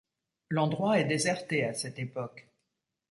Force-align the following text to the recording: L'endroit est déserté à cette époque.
L'endroit 0.49 0.99
est 0.99 1.05
déserté 1.05 1.63
à 1.63 1.75
cette 1.75 1.99
époque. 1.99 2.49